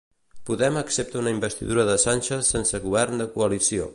[0.49, 3.89] Podem accepta una investidura de Sánchez sense govern de coalició.